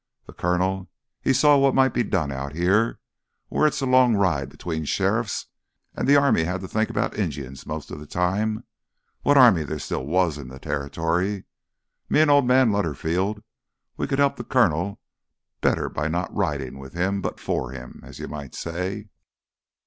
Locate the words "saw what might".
1.31-1.93